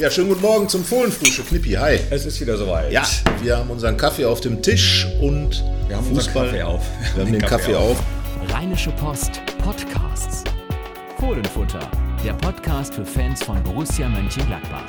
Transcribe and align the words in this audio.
Ja, 0.00 0.10
schönen 0.10 0.30
guten 0.30 0.40
Morgen 0.40 0.68
zum 0.68 0.82
Fohlenfrühstück. 0.82 1.46
Knippi, 1.48 1.72
hi. 1.72 1.98
Es 2.08 2.24
ist 2.24 2.40
wieder 2.40 2.56
soweit. 2.56 2.90
Ja, 2.90 3.06
wir 3.42 3.58
haben 3.58 3.68
unseren 3.70 3.96
Kaffee 3.98 4.24
auf 4.24 4.40
dem 4.40 4.62
Tisch 4.62 5.06
und 5.20 5.62
wir 5.88 5.96
haben 5.96 6.06
Fußball. 6.06 6.46
Kaffee 6.46 6.62
auf. 6.62 6.82
Wir 7.14 7.24
haben 7.24 7.32
den, 7.32 7.42
Kaffee, 7.42 7.74
auf. 7.74 8.02
Rheinische 8.48 8.90
Post 8.92 9.42
Podcasts. 9.62 10.44
Fohlenfutter, 11.18 11.90
der 12.24 12.32
Podcast 12.32 12.94
für 12.94 13.04
Fans 13.04 13.42
von 13.42 13.62
Borussia 13.62 14.08
Mönchengladbach. 14.08 14.84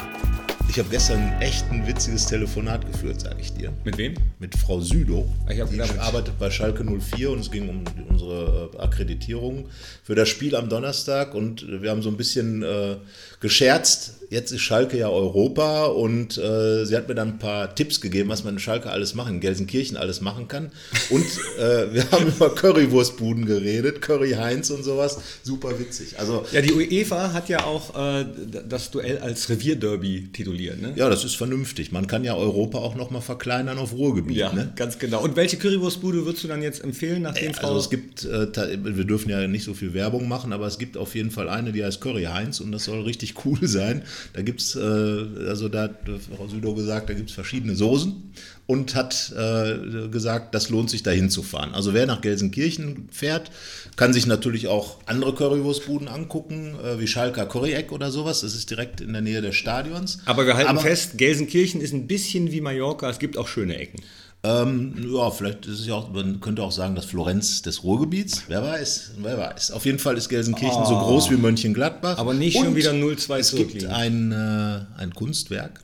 Ich 0.69 0.79
habe 0.79 0.87
gestern 0.87 1.33
echt 1.41 1.69
ein 1.69 1.85
witziges 1.85 2.25
Telefonat 2.27 2.89
geführt, 2.89 3.19
sage 3.19 3.35
ich 3.41 3.51
dir. 3.53 3.73
Mit 3.83 3.97
wem? 3.97 4.13
Mit 4.39 4.57
Frau 4.57 4.79
Südow. 4.79 5.25
Ich 5.49 5.59
hab 5.59 5.69
die 5.69 5.75
gedacht- 5.75 5.99
arbeitet 5.99 6.39
bei 6.39 6.49
Schalke 6.49 6.85
04 6.85 7.31
und 7.31 7.39
es 7.39 7.51
ging 7.51 7.67
um 7.67 7.83
unsere 8.07 8.69
Akkreditierung 8.79 9.67
für 10.05 10.15
das 10.15 10.29
Spiel 10.29 10.55
am 10.55 10.69
Donnerstag 10.69 11.35
und 11.35 11.65
wir 11.81 11.89
haben 11.89 12.01
so 12.01 12.07
ein 12.07 12.15
bisschen 12.15 12.63
äh, 12.63 12.95
gescherzt. 13.41 14.13
Jetzt 14.31 14.53
ist 14.53 14.61
Schalke 14.61 14.97
ja 14.97 15.09
Europa 15.09 15.87
und 15.87 16.37
äh, 16.37 16.85
sie 16.85 16.95
hat 16.95 17.09
mir 17.09 17.15
dann 17.15 17.31
ein 17.31 17.37
paar 17.37 17.75
Tipps 17.75 17.99
gegeben, 17.99 18.29
was 18.29 18.45
man 18.45 18.53
in 18.53 18.59
Schalke 18.61 18.89
alles 18.89 19.13
machen, 19.13 19.35
in 19.35 19.39
Gelsenkirchen 19.41 19.97
alles 19.97 20.21
machen 20.21 20.47
kann. 20.47 20.71
Und 21.09 21.25
äh, 21.59 21.93
wir 21.93 22.09
haben 22.11 22.27
über 22.27 22.55
Currywurstbuden 22.55 23.45
geredet, 23.45 24.01
Curry 24.01 24.31
Heinz 24.31 24.69
und 24.69 24.85
sowas. 24.85 25.19
Super 25.43 25.77
witzig. 25.77 26.17
Also 26.17 26.45
Ja, 26.53 26.61
die 26.61 26.71
UEFA 26.71 27.33
hat 27.33 27.49
ja 27.49 27.65
auch 27.65 27.93
äh, 27.93 28.25
das 28.69 28.89
Duell 28.91 29.17
als 29.17 29.49
Revierderby 29.49 30.29
tituliert, 30.31 30.81
ne? 30.81 30.93
ja, 30.95 31.09
das 31.09 31.25
ist 31.25 31.35
vernünftig. 31.35 31.91
Man 31.91 32.07
kann 32.07 32.23
ja 32.23 32.33
Europa 32.33 32.77
auch 32.77 32.95
noch 32.95 33.09
mal 33.09 33.19
verkleinern 33.19 33.79
auf 33.79 33.91
Ruhrgebiet. 33.91 34.37
ne? 34.53 34.71
ganz 34.77 34.97
genau. 34.97 35.21
Und 35.21 35.35
welche 35.35 35.57
Currywurstbude 35.57 36.25
würdest 36.25 36.45
du 36.45 36.47
dann 36.47 36.61
jetzt 36.61 36.81
empfehlen, 36.81 37.23
nachdem 37.23 37.53
Frau... 37.53 37.67
Also 37.67 37.79
es 37.81 37.89
gibt, 37.89 38.23
äh, 38.23 38.77
wir 38.81 39.03
dürfen 39.03 39.29
ja 39.29 39.45
nicht 39.49 39.65
so 39.65 39.73
viel 39.73 39.93
Werbung 39.93 40.29
machen, 40.29 40.53
aber 40.53 40.67
es 40.67 40.77
gibt 40.77 40.95
auf 40.95 41.15
jeden 41.15 41.31
Fall 41.31 41.49
eine, 41.49 41.73
die 41.73 41.83
heißt 41.83 41.99
Curry 41.99 42.23
Heinz 42.23 42.61
und 42.61 42.71
das 42.71 42.85
soll 42.85 43.01
richtig 43.01 43.35
cool 43.45 43.67
sein. 43.67 44.03
Da 44.33 44.41
gibt 44.41 44.61
es, 44.61 44.75
äh, 44.75 44.79
also 44.79 45.69
da 45.69 45.83
hat 45.83 45.95
Frau 46.35 46.47
Südow 46.47 46.75
gesagt, 46.75 47.09
da 47.09 47.13
gibt 47.13 47.29
es 47.29 47.35
verschiedene 47.35 47.75
Soßen 47.75 48.33
und 48.67 48.95
hat 48.95 49.33
äh, 49.37 50.07
gesagt, 50.07 50.55
das 50.55 50.69
lohnt 50.69 50.89
sich 50.89 51.03
dahin 51.03 51.29
zu 51.29 51.43
fahren. 51.43 51.73
Also 51.73 51.93
wer 51.93 52.05
nach 52.05 52.21
Gelsenkirchen 52.21 53.09
fährt, 53.11 53.51
kann 53.95 54.13
sich 54.13 54.27
natürlich 54.27 54.67
auch 54.67 54.99
andere 55.05 55.35
Currywurstbuden 55.35 56.07
angucken, 56.07 56.75
äh, 56.83 56.99
wie 56.99 57.07
Schalker 57.07 57.45
Curry-Eck 57.45 57.91
oder 57.91 58.11
sowas. 58.11 58.41
Das 58.41 58.55
ist 58.55 58.69
direkt 58.69 59.01
in 59.01 59.13
der 59.13 59.21
Nähe 59.21 59.41
des 59.41 59.55
Stadions. 59.55 60.19
aber 60.25 60.45
wir 60.45 60.55
halten 60.55 60.79
fest, 60.79 61.17
Gelsenkirchen 61.17 61.81
ist 61.81 61.93
ein 61.93 62.07
bisschen 62.07 62.51
wie 62.51 62.61
Mallorca, 62.61 63.09
es 63.09 63.19
gibt 63.19 63.37
auch 63.37 63.47
schöne 63.47 63.77
Ecken. 63.77 64.01
Ähm, 64.43 64.95
ja, 65.13 65.29
vielleicht 65.29 65.67
ist 65.67 65.81
es 65.81 65.85
ja 65.87 65.93
auch, 65.93 66.11
man 66.11 66.41
könnte 66.41 66.63
auch 66.63 66.71
sagen, 66.71 66.95
das 66.95 67.05
Florenz 67.05 67.61
des 67.61 67.83
Ruhrgebiets. 67.83 68.43
Wer 68.47 68.63
weiß, 68.63 69.11
wer 69.19 69.37
weiß. 69.37 69.71
Auf 69.71 69.85
jeden 69.85 69.99
Fall 69.99 70.17
ist 70.17 70.29
Gelsenkirchen 70.29 70.83
so 70.85 70.97
groß 70.97 71.29
wie 71.29 71.35
Mönchengladbach. 71.35 72.17
Aber 72.17 72.33
nicht 72.33 72.57
schon 72.57 72.69
Und 72.69 72.75
wieder 72.75 72.91
0-2 72.91 73.37
Es 73.37 73.55
gibt 73.55 73.85
ein, 73.85 74.31
äh, 74.31 74.79
ein 74.99 75.13
Kunstwerk, 75.13 75.83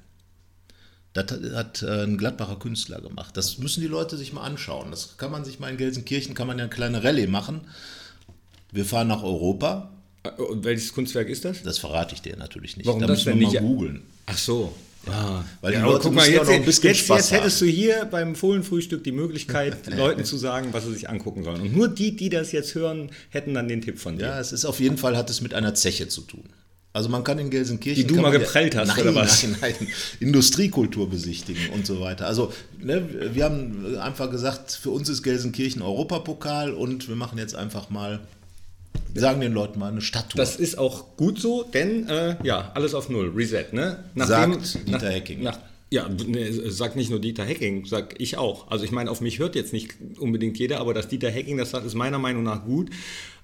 das 1.14 1.26
hat, 1.54 1.84
äh, 1.84 2.04
ein 2.04 2.18
Gladbacher 2.18 2.58
Künstler 2.58 3.00
gemacht. 3.00 3.38
Das 3.38 3.60
müssen 3.60 3.82
die 3.82 3.88
Leute 3.88 4.18
sich 4.18 4.34
mal 4.34 4.42
anschauen. 4.42 4.90
Das 4.90 5.18
kann 5.18 5.32
man 5.32 5.46
sich 5.46 5.60
mal 5.60 5.70
in 5.70 5.78
Gelsenkirchen, 5.78 6.34
kann 6.34 6.48
man 6.48 6.58
ja 6.58 6.64
eine 6.64 6.74
kleine 6.74 7.04
Rallye 7.04 7.28
machen. 7.28 7.62
Wir 8.72 8.86
fahren 8.86 9.08
nach 9.08 9.22
Europa. 9.22 9.92
Äh, 10.24 10.30
Und 10.42 10.64
welches 10.64 10.94
Kunstwerk 10.94 11.30
ist 11.30 11.46
das? 11.46 11.62
Das 11.62 11.78
verrate 11.78 12.16
ich 12.16 12.24
dir 12.24 12.36
natürlich 12.38 12.76
nicht. 12.76 12.88
Warum 12.88 13.02
da 13.02 13.08
das 13.08 13.20
müssen 13.20 13.30
denn 13.30 13.40
wir 13.40 13.48
nicht? 13.50 13.62
mal 13.62 13.68
googeln. 13.68 14.04
Ach 14.26 14.38
so. 14.38 14.74
Ja, 15.10 15.46
Weil 15.62 15.72
die 15.72 15.78
ja, 15.78 15.86
Leute 15.86 16.04
guck 16.04 16.14
mal, 16.14 16.30
jetzt, 16.30 16.48
noch 16.48 16.54
ein 16.54 16.66
bisschen 16.66 16.90
jetzt, 16.90 17.00
Spaß 17.00 17.30
jetzt 17.30 17.40
hättest 17.40 17.62
du 17.62 17.66
hier 17.66 18.06
beim 18.06 18.36
Fohlenfrühstück 18.36 19.04
die 19.04 19.12
Möglichkeit, 19.12 19.88
Leuten 19.96 20.26
zu 20.26 20.38
sagen, 20.38 20.70
was 20.72 20.86
sie 20.86 20.94
sich 20.94 21.10
angucken 21.10 21.44
sollen. 21.44 21.62
Und 21.62 21.76
nur 21.76 21.88
die, 21.88 22.16
die 22.16 22.30
das 22.30 22.52
jetzt 22.52 22.76
hören, 22.76 23.10
hätten 23.30 23.54
dann 23.54 23.68
den 23.68 23.82
Tipp 23.82 24.00
von 24.00 24.18
dir. 24.18 24.28
Ja, 24.28 24.40
es 24.40 24.52
ist 24.52 24.66
auf 24.66 24.80
jeden 24.80 24.98
Fall, 24.98 25.18
hat 25.18 25.30
es 25.30 25.42
mit 25.42 25.54
einer 25.54 25.74
Zeche 25.74 26.08
zu 26.08 26.22
tun. 26.22 26.44
Also 26.98 27.10
man 27.10 27.24
kann 27.24 27.38
in 27.38 27.52
Gelsenkirchen... 27.52 28.08
Die 28.08 28.12
du 28.12 28.20
mal 28.20 28.32
geprellt 28.32 28.76
hast, 28.76 28.88
nein, 28.88 29.02
oder 29.02 29.14
was? 29.14 29.44
Nein, 29.44 29.56
nein, 29.62 29.76
Industriekultur 30.20 31.08
besichtigen 31.08 31.70
und 31.76 31.86
so 31.86 32.02
weiter. 32.02 32.26
Also 32.26 32.52
ne, 32.80 33.08
wir 33.34 33.44
haben 33.44 33.98
einfach 34.00 34.32
gesagt, 34.32 34.72
für 34.72 34.90
uns 34.90 35.08
ist 35.08 35.22
Gelsenkirchen 35.22 35.84
Europapokal 35.84 36.74
und 36.74 37.08
wir 37.08 37.16
machen 37.16 37.38
jetzt 37.38 37.56
einfach 37.56 37.92
mal, 37.92 38.22
wir 39.14 39.22
sagen 39.22 39.42
den 39.42 39.54
Leuten 39.54 39.80
mal 39.80 39.92
eine 39.92 40.02
Stadttour. 40.02 40.38
Das 40.38 40.58
ist 40.58 40.78
auch 40.78 41.18
gut 41.18 41.40
so, 41.40 41.64
denn 41.64 42.08
äh, 42.08 42.36
ja, 42.44 42.72
alles 42.76 42.94
auf 42.94 43.10
Null, 43.10 43.32
Reset, 43.36 43.66
ne? 43.72 44.04
Sagt 44.16 44.88
Dieter 44.88 45.10
Hecking. 45.10 45.44
Nach, 45.44 45.60
ja, 45.90 46.08
ne, 46.10 46.52
sagt 46.70 46.96
nicht 46.96 47.10
nur 47.10 47.20
Dieter 47.20 47.46
Hecking, 47.46 47.86
sag 47.86 48.20
ich 48.20 48.38
auch. 48.38 48.70
Also 48.70 48.84
ich 48.84 48.92
meine, 48.92 49.10
auf 49.10 49.22
mich 49.22 49.40
hört 49.40 49.56
jetzt 49.56 49.74
nicht 49.74 49.96
unbedingt 50.20 50.58
jeder, 50.60 50.80
aber 50.80 50.94
dass 50.94 51.08
Dieter 51.08 51.30
Hecking 51.30 51.58
das 51.58 51.72
sagt, 51.72 51.86
ist 51.86 51.96
meiner 51.96 52.20
Meinung 52.20 52.44
nach 52.44 52.66
gut, 52.66 52.90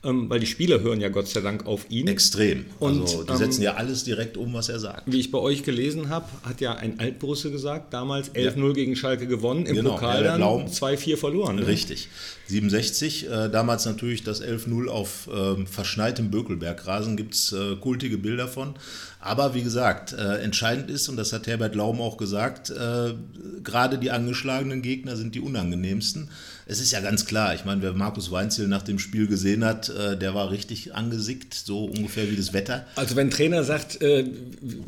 ähm, 0.04 0.30
weil 0.30 0.40
die 0.40 0.46
Spieler 0.46 0.82
hören 0.82 1.00
ja 1.00 1.10
Gott 1.10 1.28
sei 1.28 1.42
Dank 1.42 1.66
auf 1.66 1.86
ihn. 1.90 2.08
Extrem. 2.08 2.66
Und, 2.80 3.02
also 3.02 3.24
die 3.24 3.32
ähm, 3.32 3.38
setzen 3.38 3.62
ja 3.62 3.76
alles 3.76 4.04
direkt 4.04 4.38
um, 4.38 4.54
was 4.54 4.70
er 4.70 4.80
sagt. 4.80 5.04
Wie 5.12 5.20
ich 5.20 5.32
bei 5.32 5.40
euch 5.40 5.64
gelesen 5.64 6.10
habe, 6.10 6.26
hat 6.44 6.62
ja 6.62 6.76
ein 6.76 7.00
Altborusse 7.00 7.52
gesagt, 7.52 7.94
damals 7.94 8.34
11-0 8.34 8.74
gegen 8.74 8.96
Schalke 8.96 9.28
gewonnen, 9.28 9.66
im 9.66 9.76
Genau, 9.76 9.92
Pokal 9.92 10.24
dann 10.24 10.42
Laum. 10.42 10.66
2-4 10.66 11.18
verloren. 11.18 11.56
ne? 11.58 11.68
Richtig. 11.68 12.10
67, 12.48 13.28
äh, 13.30 13.50
damals 13.50 13.86
natürlich 13.86 14.24
das 14.24 14.44
11-0 14.44 14.88
auf 14.88 15.30
ähm, 15.34 15.66
verschneitem 15.66 16.30
Bökelbergrasen, 16.30 17.16
gibt 17.16 17.36
es 17.36 17.54
äh, 17.54 17.76
kultige 17.78 18.18
Bilder 18.18 18.48
von. 18.48 18.76
Aber 19.22 19.54
wie 19.56 19.64
gesagt, 19.64 20.12
äh, 20.12 20.40
entscheidend 20.40 20.90
ist, 20.90 21.08
und 21.08 21.16
das 21.16 21.32
hat 21.32 21.48
Herbert 21.48 21.76
Laum 21.76 22.02
auch 22.02 22.18
gesagt, 22.18 22.70
äh, 22.70 23.14
gerade 23.64 23.98
die 23.98 24.12
angeschlagenen 24.12 24.82
Gegner 24.82 25.16
sind 25.16 25.34
die 25.36 25.40
unangenehmsten. 25.40 26.30
Es 26.66 26.80
ist 26.80 26.92
ja 26.92 27.02
ganz 27.02 27.26
klar, 27.26 27.54
ich 27.54 27.66
meine, 27.66 27.82
wer 27.82 27.94
Markus 27.94 28.32
Weinzel 28.32 28.68
nach 28.68 28.84
dem 28.84 29.00
Spiel 29.00 29.28
gesehen 29.28 29.66
hat, 29.66 29.90
äh, 29.90 30.18
der 30.18 30.34
war 30.34 30.52
richtig 30.52 30.96
angesickt, 30.96 31.54
so 31.54 31.86
ungefähr 31.86 32.30
wie 32.32 32.36
das 32.36 32.54
Wetter. 32.54 32.86
Also 32.96 33.16
wenn 33.16 33.28
ein 33.28 33.32
Trainer 33.32 33.64
sagt, 33.64 34.02
äh, 34.02 34.26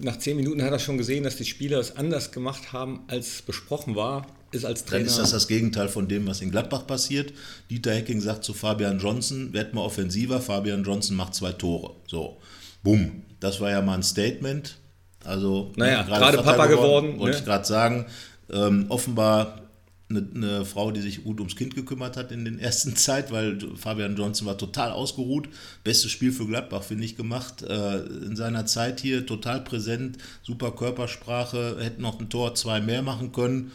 nach 0.01 0.17
10 0.17 0.37
Minuten 0.37 0.61
hat 0.63 0.71
er 0.71 0.79
schon 0.79 0.97
gesehen, 0.97 1.23
dass 1.23 1.35
die 1.35 1.45
Spieler 1.45 1.79
es 1.79 1.95
anders 1.95 2.31
gemacht 2.31 2.73
haben, 2.73 3.01
als 3.07 3.41
besprochen 3.41 3.95
war, 3.95 4.27
ist 4.51 4.65
als 4.65 4.81
Dann 4.85 4.91
Trainer... 4.91 5.07
ist 5.07 5.17
das 5.17 5.31
das 5.31 5.47
Gegenteil 5.47 5.89
von 5.89 6.07
dem, 6.07 6.25
was 6.27 6.41
in 6.41 6.51
Gladbach 6.51 6.87
passiert. 6.87 7.33
Dieter 7.69 7.93
Hecking 7.93 8.21
sagt 8.21 8.43
zu 8.43 8.53
Fabian 8.53 8.99
Johnson, 8.99 9.53
werd 9.53 9.73
mal 9.73 9.81
offensiver, 9.81 10.39
Fabian 10.41 10.83
Johnson 10.83 11.17
macht 11.17 11.35
zwei 11.35 11.51
Tore. 11.51 11.95
So, 12.07 12.37
bumm. 12.83 13.23
Das 13.39 13.59
war 13.59 13.69
ja 13.69 13.81
mal 13.81 13.95
ein 13.95 14.03
Statement. 14.03 14.77
Also, 15.23 15.73
Naja, 15.75 16.03
ne, 16.03 16.07
gerade 16.07 16.37
Papa 16.37 16.67
geworden, 16.67 17.19
Wollte 17.19 17.35
ne? 17.35 17.39
ich 17.39 17.45
gerade 17.45 17.65
sagen. 17.65 18.05
Ähm, 18.51 18.85
offenbar 18.89 19.64
eine, 20.09 20.27
eine 20.35 20.65
Frau, 20.65 20.91
die 20.91 21.01
sich 21.01 21.23
gut 21.23 21.39
ums 21.39 21.55
Kind 21.55 21.75
gekümmert 21.75 22.15
hat 22.15 22.31
in 22.31 22.45
den 22.45 22.59
ersten 22.59 22.95
Zeit, 22.95 23.31
weil 23.31 23.57
Fabian 23.75 24.15
Johnson 24.15 24.47
war 24.47 24.57
total 24.57 24.91
ausgeruht. 24.91 25.49
Bestes 25.83 26.11
Spiel 26.11 26.31
für 26.31 26.45
Gladbach, 26.45 26.83
finde 26.83 27.05
ich, 27.05 27.15
gemacht. 27.15 27.63
Äh, 27.63 27.99
in 28.05 28.35
seiner 28.35 28.65
Zeit 28.65 28.99
hier 28.99 29.25
total 29.25 29.61
präsent, 29.61 30.17
super 30.43 30.71
Körpersprache, 30.71 31.77
hätte 31.79 32.01
noch 32.01 32.19
ein 32.19 32.29
Tor, 32.29 32.55
zwei 32.55 32.81
mehr 32.81 33.01
machen 33.01 33.31
können. 33.31 33.71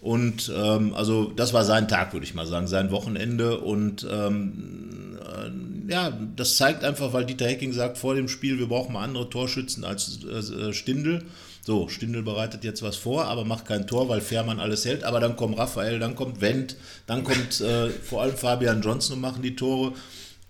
Und 0.00 0.52
ähm, 0.54 0.94
also 0.94 1.32
das 1.34 1.52
war 1.52 1.64
sein 1.64 1.88
Tag, 1.88 2.12
würde 2.12 2.24
ich 2.24 2.34
mal 2.34 2.46
sagen, 2.46 2.66
sein 2.66 2.90
Wochenende. 2.90 3.60
Und 3.60 4.06
ähm, 4.10 5.18
äh, 5.20 5.92
ja, 5.92 6.16
das 6.36 6.56
zeigt 6.56 6.84
einfach, 6.84 7.12
weil 7.12 7.26
Dieter 7.26 7.46
Hecking 7.46 7.72
sagt 7.72 7.98
vor 7.98 8.14
dem 8.14 8.28
Spiel, 8.28 8.58
wir 8.58 8.68
brauchen 8.68 8.92
mal 8.92 9.04
andere 9.04 9.28
Torschützen 9.28 9.84
als 9.84 10.22
äh, 10.24 10.72
Stindl. 10.72 11.24
So, 11.66 11.88
Stindl 11.88 12.22
bereitet 12.22 12.62
jetzt 12.62 12.80
was 12.82 12.94
vor, 12.94 13.24
aber 13.24 13.44
macht 13.44 13.66
kein 13.66 13.88
Tor, 13.88 14.08
weil 14.08 14.20
Fährmann 14.20 14.60
alles 14.60 14.84
hält. 14.84 15.02
Aber 15.02 15.18
dann 15.18 15.34
kommt 15.34 15.58
Raphael, 15.58 15.98
dann 15.98 16.14
kommt 16.14 16.40
Wendt, 16.40 16.76
dann 17.08 17.24
kommt 17.24 17.60
äh, 17.60 17.90
vor 17.90 18.22
allem 18.22 18.36
Fabian 18.36 18.82
Johnson 18.82 19.16
und 19.16 19.20
machen 19.20 19.42
die 19.42 19.56
Tore. 19.56 19.92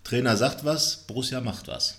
Trainer 0.04 0.36
sagt 0.36 0.66
was, 0.66 1.04
Borussia 1.06 1.40
macht 1.40 1.68
was. 1.68 1.96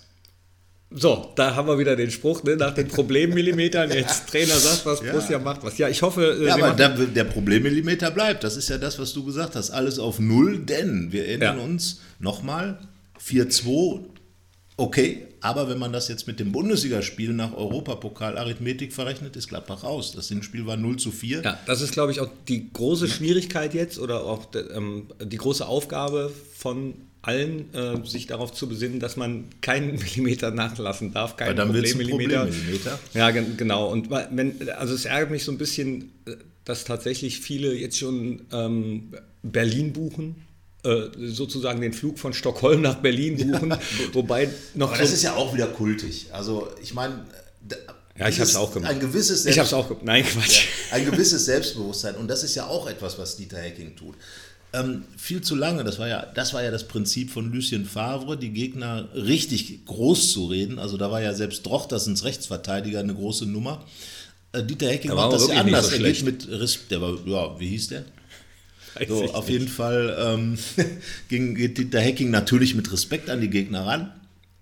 So, 0.90 1.32
da 1.34 1.54
haben 1.56 1.66
wir 1.66 1.78
wieder 1.78 1.96
den 1.96 2.10
Spruch, 2.12 2.44
ne, 2.44 2.56
nach 2.56 2.72
den 2.72 2.86
Problemmillimetern, 2.88 3.90
jetzt 3.90 4.28
Trainer 4.30 4.56
sagt 4.56 4.86
was, 4.86 5.00
Ja. 5.02 5.10
Borussia 5.10 5.38
macht 5.40 5.64
was. 5.64 5.76
Ja, 5.78 5.88
ich 5.88 6.00
hoffe, 6.00 6.38
äh, 6.40 6.46
Ja, 6.46 6.54
aber 6.54 6.70
der, 6.70 6.90
der 6.90 7.24
Problemmillimeter 7.24 8.12
bleibt. 8.12 8.44
Das 8.44 8.56
ist 8.56 8.68
ja 8.70 8.78
das, 8.78 9.00
was 9.00 9.12
du 9.14 9.24
gesagt 9.24 9.56
hast. 9.56 9.70
Alles 9.72 9.98
auf 9.98 10.20
Null, 10.20 10.60
denn 10.60 11.10
wir 11.10 11.26
erinnern 11.26 11.58
Ja. 11.58 11.64
uns 11.64 12.00
nochmal, 12.20 12.78
4-2, 13.20 14.00
okay, 14.76 15.26
aber 15.40 15.68
wenn 15.68 15.78
man 15.78 15.92
das 15.92 16.08
jetzt 16.08 16.26
mit 16.26 16.40
dem 16.40 16.52
Bundesligaspiel 16.52 17.32
nach 17.32 17.52
Europapokal-Arithmetik 17.56 18.92
verrechnet, 18.92 19.36
ist 19.36 19.48
Gladbach 19.48 19.84
raus. 19.84 20.12
Das 20.14 20.28
Hinspiel 20.28 20.66
war 20.66 20.76
0 20.76 20.96
zu 20.98 21.10
4. 21.10 21.42
Ja, 21.42 21.58
das 21.66 21.80
ist, 21.80 21.92
glaube 21.92 22.12
ich, 22.12 22.20
auch 22.20 22.28
die 22.48 22.72
große 22.72 23.08
Schwierigkeit 23.08 23.74
jetzt 23.74 23.98
oder 23.98 24.24
auch 24.24 24.46
ähm, 24.74 25.06
die 25.22 25.36
große 25.36 25.66
Aufgabe 25.66 26.32
von 26.54 26.94
allen, 27.22 27.72
äh, 27.74 28.06
sich 28.06 28.26
darauf 28.26 28.52
zu 28.52 28.68
besinnen, 28.68 29.00
dass 29.00 29.16
man 29.16 29.44
keinen 29.60 29.96
Millimeter 29.98 30.50
nachlassen 30.50 31.12
darf, 31.12 31.32
Weil 31.38 31.48
keinen 31.48 31.56
dann 31.56 31.74
wird 31.74 31.86
es 31.86 31.92
ein 31.94 31.98
Problemmillimeter. 31.98 32.44
Problemmillimeter. 32.46 32.98
Ja, 33.14 33.30
gen- 33.30 33.56
genau. 33.56 33.90
Und 33.90 34.10
wenn, 34.10 34.68
also 34.70 34.94
es 34.94 35.04
ärgert 35.04 35.30
mich 35.30 35.44
so 35.44 35.52
ein 35.52 35.58
bisschen, 35.58 36.12
äh, 36.26 36.32
dass 36.64 36.84
tatsächlich 36.84 37.40
viele 37.40 37.74
jetzt 37.74 37.98
schon 37.98 38.42
ähm, 38.52 39.12
Berlin 39.42 39.92
buchen. 39.92 40.36
Äh, 40.84 41.08
Sozusagen 41.28 41.80
den 41.80 41.92
Flug 41.92 42.18
von 42.18 42.32
Stockholm 42.32 42.82
nach 42.82 42.96
Berlin 42.96 43.36
buchen, 43.36 43.74
wobei 44.12 44.48
noch 44.74 44.90
Aber 44.90 44.98
das 44.98 45.12
ist 45.12 45.22
ja 45.22 45.34
auch 45.34 45.52
wieder 45.54 45.66
kultig. 45.66 46.26
Also, 46.32 46.68
ich 46.82 46.94
meine, 46.94 47.24
Ja, 48.18 48.28
ich 48.28 48.36
dieses- 48.36 48.54
hab's 48.54 48.56
auch 48.56 48.72
gemacht. 48.72 48.90
Ein 48.90 49.00
gewisses 49.00 49.44
ich 49.46 49.58
habe 49.58 49.66
es 49.66 49.72
auch. 49.74 49.90
Nein, 50.02 50.24
Quatsch. 50.24 50.66
ein 50.92 51.04
gewisses 51.04 51.44
Selbstbewusstsein. 51.46 52.14
Und 52.16 52.28
das 52.28 52.42
ist 52.44 52.54
ja 52.54 52.66
auch 52.66 52.88
etwas, 52.88 53.18
was 53.18 53.36
Dieter 53.36 53.58
Hecking 53.58 53.96
tut. 53.96 54.14
ähm, 54.74 55.04
viel 55.16 55.40
zu 55.40 55.54
lange. 55.54 55.82
Das 55.82 55.98
war, 55.98 56.08
ja, 56.08 56.26
das 56.34 56.52
war 56.52 56.62
ja 56.62 56.70
das 56.70 56.86
Prinzip 56.86 57.30
von 57.30 57.50
Lucien 57.50 57.86
Favre, 57.86 58.36
die 58.36 58.50
Gegner 58.50 59.08
richtig 59.14 59.86
groß 59.86 60.32
zu 60.32 60.44
reden. 60.46 60.78
Also 60.78 60.98
da 60.98 61.10
war 61.10 61.22
ja 61.22 61.32
selbst 61.32 61.64
Drochterssens 61.64 62.22
Rechtsverteidiger 62.24 63.00
eine 63.00 63.14
große 63.14 63.46
Nummer. 63.46 63.82
Äh, 64.52 64.62
Dieter 64.64 64.88
Hecking 64.90 65.14
macht 65.14 65.32
das 65.32 65.48
ja 65.48 65.54
anders. 65.60 65.86
So 65.88 65.96
er 65.96 66.12
geht 66.12 66.22
mit 66.22 66.48
Respekt. 66.50 66.90
Der 66.90 67.00
war, 67.00 67.16
ja, 67.24 67.58
wie 67.58 67.68
hieß 67.68 67.88
der? 67.88 68.04
So, 69.06 69.24
auf 69.32 69.46
nicht. 69.46 69.52
jeden 69.52 69.68
Fall 69.68 70.16
ähm, 70.18 70.58
ging, 71.28 71.54
geht 71.54 71.78
Dieter 71.78 72.00
Hecking 72.00 72.30
natürlich 72.30 72.74
mit 72.74 72.90
Respekt 72.92 73.30
an 73.30 73.40
die 73.40 73.50
Gegner 73.50 73.86
ran, 73.86 74.12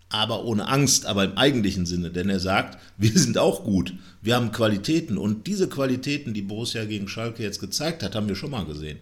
aber 0.09 0.45
ohne 0.45 0.69
Angst, 0.69 1.07
aber 1.07 1.25
im 1.25 1.39
eigentlichen 1.39 1.87
Sinne. 1.87 2.11
Denn 2.11 2.29
er 2.29 2.41
sagt, 2.41 2.79
wir 2.99 3.13
sind 3.13 3.39
auch 3.39 3.65
gut, 3.65 3.95
wir 4.23 4.35
haben 4.35 4.53
Qualitäten 4.53 5.19
und 5.19 5.47
diese 5.47 5.69
Qualitäten, 5.69 6.35
die 6.35 6.43
Borussia 6.43 6.85
gegen 6.85 7.09
Schalke 7.09 7.43
jetzt 7.43 7.61
gezeigt 7.61 8.03
hat, 8.03 8.15
haben 8.15 8.29
wir 8.29 8.37
schon 8.37 8.51
mal 8.51 8.65
gesehen. 8.65 8.99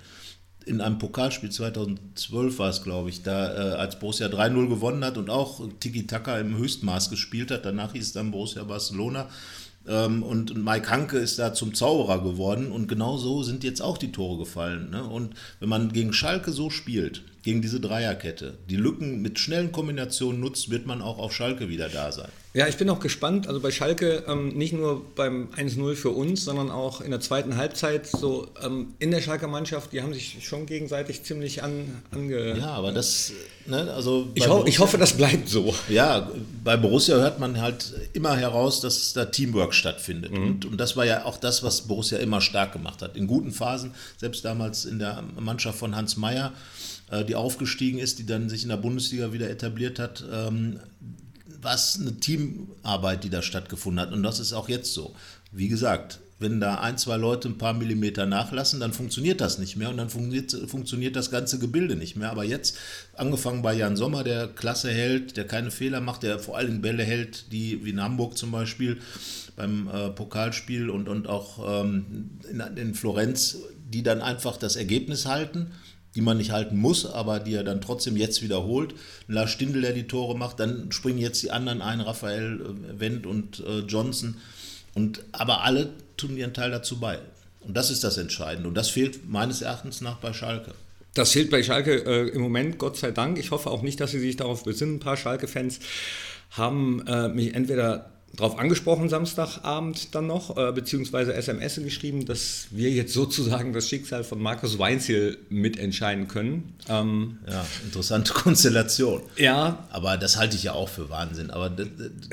In 0.67 0.81
einem 0.81 0.99
Pokalspiel 0.99 1.51
2012 1.51 2.59
war 2.59 2.71
es, 2.71 2.83
glaube 2.83 3.11
ich, 3.11 3.23
da 3.23 3.53
äh, 3.53 3.77
als 3.77 3.99
Borussia 3.99 4.29
3-0 4.29 4.69
gewonnen 4.69 5.05
hat 5.05 5.19
und 5.19 5.29
auch 5.29 5.61
Tiki-Taka 5.79 6.39
im 6.39 6.57
Höchstmaß 6.57 7.11
gespielt 7.11 7.51
hat. 7.51 7.67
Danach 7.67 7.93
hieß 7.93 8.07
es 8.07 8.13
dann 8.15 8.31
Borussia 8.31 8.65
Barcelona. 8.65 9.29
Ähm, 9.87 10.23
und 10.23 10.57
Mike 10.57 10.91
Hanke 10.91 11.19
ist 11.19 11.39
da 11.39 11.53
zum 11.53 11.75
Zauberer 11.75 12.23
geworden 12.23 12.73
und 12.73 12.89
genau 12.89 13.17
so 13.17 13.43
sind 13.43 13.65
jetzt 13.65 13.83
auch 13.83 13.99
die 13.99 14.13
Tore 14.13 14.39
gefallen. 14.39 14.91
Ne? 14.91 15.05
Und 15.05 15.35
wenn 15.61 15.69
man 15.69 15.93
gegen 15.93 16.13
Schalke 16.13 16.53
so 16.53 16.71
spielt, 16.71 17.23
gegen 17.45 17.61
diese 17.61 17.79
Dreierkette, 17.79 18.57
die 18.71 18.77
Lücken 18.77 19.21
mit 19.21 19.39
schnellen 19.39 19.71
Kombinationen 19.71 20.41
nutzt, 20.41 20.71
wird 20.71 20.87
man 20.87 21.03
auch 21.03 21.19
auf 21.19 21.35
Schalke 21.35 21.69
wieder 21.69 21.91
da 21.91 22.11
sein. 22.11 22.31
Ja, 22.55 22.69
ich 22.69 22.77
bin 22.77 22.89
auch 22.89 23.01
gespannt. 23.01 23.49
Also 23.49 23.61
bei 23.61 23.71
Schalke 23.71 24.23
ähm, 24.29 24.57
nicht 24.57 24.73
nur 24.73 25.05
beim 25.17 25.49
1-0 25.57 25.95
für 25.97 26.11
uns, 26.11 26.45
sondern 26.45 26.71
auch 26.71 27.01
in 27.01 27.11
der 27.11 27.21
zweiten 27.21 27.57
Halbzeit 27.57 28.07
so 28.07 28.47
ähm, 28.65 28.95
in 28.99 29.11
der 29.11 29.21
Schalker 29.21 29.49
Mannschaft, 29.49 29.93
die 29.93 30.01
haben 30.01 30.15
sich 30.15 30.39
schon 30.41 30.65
gegenseitig 30.65 31.25
ziemlich 31.25 31.63
an, 31.63 32.01
ange. 32.13 32.57
Ja, 32.57 32.69
aber 32.69 32.93
das, 32.93 33.33
ne, 33.67 33.93
also. 33.93 34.29
Ich, 34.35 34.49
ho 34.49 34.65
ich, 34.67 34.79
hoffe, 34.79 34.97
das 34.97 35.15
bleibt 35.15 35.49
so. 35.49 35.75
Ja, 35.89 36.31
bei 36.63 36.77
Borussia 36.77 37.17
hört 37.17 37.41
man 37.41 37.61
halt 37.61 37.93
immer 38.15 38.37
heraus, 38.37 38.81
dass 38.81 39.13
da 39.13 39.27
Teamwork 39.27 39.75
stattfindet. 39.75 40.33
Mhm. 40.33 40.47
Und, 40.47 40.65
und 40.65 40.81
das 40.81 40.97
war 40.97 41.05
ja 41.05 41.25
auch 41.25 41.37
das, 41.37 41.63
was 41.65 41.83
Borussia 41.83 42.19
immer 42.19 42.41
stark 42.41 42.73
gemacht 42.73 43.03
hat. 43.03 43.17
In 43.17 43.27
guten 43.27 43.51
Phasen, 43.51 43.91
selbst 44.17 44.45
damals 44.45 44.85
in 44.85 45.01
der 45.01 45.25
Mannschaft 45.39 45.79
von 45.79 45.95
Hans 45.95 46.17
Meyer 46.17 46.53
äh, 47.15 47.25
die 47.25 47.35
aufgestiegen 47.35 47.99
ist, 47.99 48.19
die 48.19 48.27
dann 48.27 48.49
sich 48.49 48.63
in 48.63 48.69
der 48.69 48.77
Bundesliga 48.77 49.33
wieder 49.33 49.51
etabliert 49.51 49.99
hat. 49.99 50.25
Ähm, 50.33 50.81
was 51.65 51.99
eine 51.99 52.21
Teamarbeit, 52.21 53.25
die 53.25 53.31
da 53.31 53.43
stattgefunden 53.43 54.01
hat. 54.01 54.13
Und 54.13 54.23
das 54.23 54.39
ist 54.39 54.53
auch 54.53 54.69
jetzt 54.69 54.93
so. 54.93 55.15
Wie 55.51 55.69
gesagt, 55.69 56.21
wenn 56.39 56.61
da 56.61 56.81
ein, 56.81 56.99
zwei 56.99 57.17
Leute 57.17 57.49
ein 57.49 57.59
paar 57.59 57.73
Millimeter 57.73 58.27
nachlassen, 58.27 58.81
dann 58.81 58.93
funktioniert 58.93 59.41
das 59.41 59.59
nicht 59.59 59.77
mehr 59.77 59.89
und 59.89 59.97
dann 59.97 60.11
funktioniert, 60.11 60.71
funktioniert 60.71 61.17
das 61.17 61.31
ganze 61.31 61.59
Gebilde 61.59 61.97
nicht 61.97 62.17
mehr. 62.17 62.31
Aber 62.31 62.45
jetzt, 62.45 62.77
angefangen 63.15 63.63
bei 63.63 63.73
Jan 63.73 63.97
Sommer, 63.97 64.25
der 64.25 64.49
Klasse 64.49 64.91
hält, 64.91 65.37
der 65.37 65.47
keine 65.47 65.71
Fehler 65.71 66.01
macht, 66.01 66.23
der 66.23 66.39
vor 66.39 66.59
allem 66.59 66.83
Bälle 66.83 67.05
hält, 67.05 67.51
die 67.53 67.85
wie 67.85 67.91
in 67.91 68.03
Hamburg 68.03 68.37
zum 68.37 68.51
Beispiel 68.51 68.99
beim 69.57 69.89
äh, 69.89 70.11
Pokalspiel 70.11 70.91
und, 70.91 71.09
und 71.09 71.29
auch 71.29 71.83
ähm, 71.83 72.31
in, 72.51 72.61
in 72.77 72.95
Florenz, 72.95 73.59
die 73.91 74.03
dann 74.03 74.21
einfach 74.21 74.57
das 74.57 74.77
Ergebnis 74.77 75.27
halten 75.27 75.71
die 76.15 76.21
man 76.21 76.37
nicht 76.37 76.53
halten 76.53 76.77
muss, 76.77 77.07
aber 77.07 77.41
die 77.41 77.55
er 77.55 77.65
dann 77.65 77.81
trotzdem 77.81 78.17
jetzt 78.17 78.43
wiederholt. 78.43 78.95
Lars 79.27 79.51
Stindl, 79.51 79.81
der 79.81 79.93
die 79.93 80.07
Tore 80.07 80.37
macht, 80.37 80.61
dann 80.61 80.93
springen 80.93 81.19
jetzt 81.19 81.43
die 81.43 81.51
anderen 81.51 81.83
ein, 81.83 82.01
Raphael 82.01 82.61
äh, 82.61 83.01
Wendt 83.01 83.27
und 83.27 83.61
äh, 83.61 83.81
Johnson. 83.81 84.37
Und, 84.95 85.23
aber 85.33 85.63
alle 85.63 85.91
tun 86.17 86.37
ihren 86.37 86.55
Teil 86.55 86.71
dazu 86.71 87.01
bei. 87.01 87.19
Und 87.61 87.77
das 87.77 87.91
ist 87.91 88.05
das 88.05 88.19
Entscheidende. 88.19 88.69
Und 88.69 88.75
das 88.75 88.91
fehlt 88.91 89.29
meines 89.29 89.63
Erachtens 89.63 90.01
nach 90.01 90.19
bei 90.19 90.33
Schalke. 90.33 90.73
Das 91.15 91.33
fehlt 91.33 91.51
bei 91.51 91.63
Schalke 91.63 92.05
äh, 92.05 92.29
im 92.29 92.43
Moment, 92.43 92.79
Gott 92.79 92.97
sei 92.97 93.11
Dank. 93.11 93.39
Ich 93.39 93.51
hoffe 93.51 93.71
auch 93.71 93.83
nicht, 93.83 94.01
dass 94.01 94.11
sie 94.11 94.19
sich 94.21 94.37
darauf 94.37 94.65
besinnen. 94.65 94.97
Ein 94.97 95.01
paar 95.01 95.17
Schalke-Fans 95.17 95.81
haben 96.51 97.05
äh, 97.07 97.29
mich 97.29 97.55
entweder 97.55 98.11
darauf 98.37 98.59
angesprochen 98.59 99.09
Samstagabend 99.09 100.15
dann 100.15 100.27
noch, 100.27 100.57
äh, 100.57 100.73
beziehungsweise 100.73 101.35
SMS 101.35 101.77
geschrieben, 101.77 102.25
dass 102.25 102.67
wir 102.71 102.91
jetzt 102.91 103.13
sozusagen 103.13 103.73
das 103.73 103.89
Schicksal 103.89 104.25
von 104.25 104.41
Markus 104.41 104.79
Weinziel 104.79 105.39
mitentscheiden 105.49 106.29
können. 106.29 106.75
Ähm, 106.89 107.39
ja, 107.49 107.65
interessante 107.85 108.33
Konstellation. 108.35 109.23
Ja. 109.37 109.87
Aber 109.91 110.17
das 110.17 110.37
halte 110.37 110.57
ich 110.57 110.65
ja 110.65 110.73
auch 110.73 110.89
für 110.89 111.11
Wahnsinn. 111.11 111.51
Aber 111.51 111.71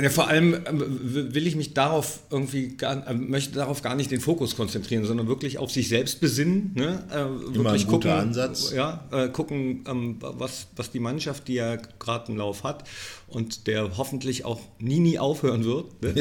ja, 0.02 0.10
vor 0.10 0.28
allem 0.28 0.54
äh, 0.54 1.34
will 1.34 1.46
ich 1.48 1.56
mich 1.56 1.74
darauf 1.74 2.22
irgendwie 2.30 2.70
gar, 2.70 3.08
äh, 3.08 3.14
möchte 3.14 3.54
darauf 3.54 3.82
gar 3.82 3.96
nicht 3.96 4.12
den 4.12 4.22
Fokus 4.22 4.56
konzentrieren, 4.56 5.06
sondern 5.06 5.28
wirklich 5.28 5.58
auf 5.58 5.72
sich 5.72 5.90
selbst 5.90 6.20
besinnen. 6.20 6.72
Ne? 6.76 7.04
Äh, 7.12 7.56
Immer 7.56 7.72
ein 7.72 7.80
guter 7.82 7.92
gucken, 7.92 8.12
Ansatz. 8.12 8.72
Ja, 8.72 9.06
äh, 9.12 9.30
gucken, 9.30 9.84
ähm, 9.88 10.18
was, 10.20 10.68
was 10.76 10.92
die 10.92 11.00
Mannschaft, 11.00 11.48
die 11.48 11.56
ja 11.56 11.76
gerade 11.76 12.30
einen 12.30 12.38
Lauf 12.38 12.64
hat 12.64 12.86
und 13.34 13.68
der 13.68 13.98
hoffentlich 13.98 14.46
auch 14.46 14.60
nie, 14.80 15.00
nie 15.00 15.20
aufhören 15.20 15.66
wird. 15.66 16.02
Ne? 16.02 16.14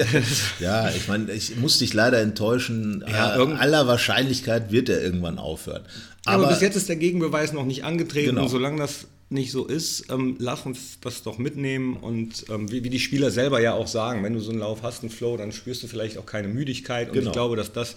Ja, 0.60 0.86
ja, 0.88 0.90
ich 0.90 1.08
meine, 1.08 1.32
ich 1.32 1.56
muss 1.56 1.78
dich 1.78 1.92
leider 1.94 2.20
enttäuschen. 2.20 3.04
Ja, 3.10 3.36
äh, 3.36 3.54
aller 3.54 3.86
Wahrscheinlichkeit 3.86 4.72
wird 4.72 4.88
er 4.88 5.02
irgendwann 5.02 5.38
aufhören. 5.38 5.82
Aber, 6.24 6.44
aber, 6.44 6.52
bis 6.52 6.60
jetzt 6.60 6.76
ist 6.76 6.88
der 6.88 6.96
Gegenbeweis 6.96 7.52
noch 7.52 7.64
nicht 7.64 7.84
angetreten. 7.84 8.36
Genau. 8.36 8.48
Solange 8.48 8.78
das 8.78 9.06
nicht 9.30 9.52
so 9.52 9.64
ist, 9.64 10.10
ähm, 10.10 10.36
lass 10.38 10.66
uns 10.66 10.98
das 11.00 11.22
doch 11.22 11.38
mitnehmen 11.38 11.96
und 11.96 12.46
ähm, 12.50 12.70
wie, 12.70 12.82
wie, 12.82 12.90
die 12.90 12.98
Spieler 12.98 13.30
selber 13.30 13.60
ja 13.60 13.74
auch 13.74 13.86
sagen, 13.86 14.24
wenn 14.24 14.34
du 14.34 14.40
so 14.40 14.50
einen 14.50 14.58
Lauf 14.58 14.82
hast, 14.82 15.02
einen 15.02 15.10
Flow, 15.10 15.36
dann 15.36 15.52
spürst 15.52 15.82
du 15.84 15.86
vielleicht 15.86 16.18
auch 16.18 16.26
keine 16.26 16.48
Müdigkeit 16.48 17.08
und 17.08 17.14
genau. 17.14 17.26
ich 17.28 17.32
glaube, 17.32 17.56
dass 17.56 17.72
das 17.72 17.94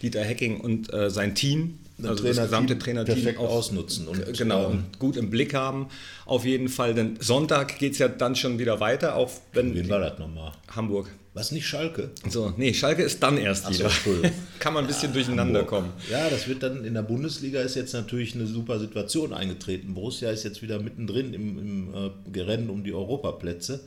Dieter 0.00 0.22
Hecking 0.22 0.60
und 0.60 0.92
äh, 0.92 1.10
sein 1.10 1.34
Team 1.34 1.78
also 2.02 2.22
Trainer 2.22 2.34
das 2.34 2.44
gesamte 2.44 2.78
Trainerteam 2.78 3.36
auch 3.38 3.50
ausnutzen 3.50 4.06
und 4.06 4.38
genau 4.38 4.70
ähm, 4.70 4.84
gut 4.98 5.16
im 5.16 5.30
Blick 5.30 5.54
haben. 5.54 5.86
Auf 6.24 6.44
jeden 6.44 6.68
Fall, 6.68 6.94
denn 6.94 7.16
Sonntag 7.20 7.78
geht 7.78 7.92
es 7.92 7.98
ja 7.98 8.08
dann 8.08 8.36
schon 8.36 8.58
wieder 8.58 8.80
weiter, 8.80 9.16
auch 9.16 9.30
wenn. 9.52 9.74
Wen 9.74 9.88
war 9.88 10.00
das 10.00 10.18
nochmal? 10.18 10.52
Hamburg. 10.68 11.10
Was 11.36 11.52
nicht 11.52 11.66
Schalke? 11.66 12.12
So, 12.30 12.54
nee, 12.56 12.72
Schalke 12.72 13.02
ist 13.02 13.22
dann 13.22 13.36
erst 13.36 13.66
Ach 13.66 13.70
wieder. 13.70 13.90
So, 13.90 14.22
Kann 14.58 14.72
man 14.72 14.84
ein 14.84 14.86
bisschen 14.86 15.10
ja, 15.10 15.16
durcheinander 15.16 15.60
Hamburg. 15.60 15.66
kommen. 15.66 15.92
Ja, 16.10 16.30
das 16.30 16.48
wird 16.48 16.62
dann 16.62 16.82
in 16.82 16.94
der 16.94 17.02
Bundesliga 17.02 17.60
ist 17.60 17.76
jetzt 17.76 17.92
natürlich 17.92 18.34
eine 18.34 18.46
super 18.46 18.78
Situation 18.78 19.34
eingetreten. 19.34 19.92
Borussia 19.92 20.30
ist 20.30 20.44
jetzt 20.44 20.62
wieder 20.62 20.78
mittendrin 20.78 21.34
im, 21.34 21.58
im 21.58 21.94
äh, 21.94 22.10
Gerennen 22.32 22.70
um 22.70 22.84
die 22.84 22.94
Europaplätze 22.94 23.84